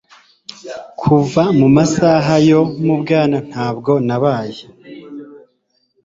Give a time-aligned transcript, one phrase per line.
[0.99, 4.63] Kuva mu masaha yo mu bwana ntabwo nabaye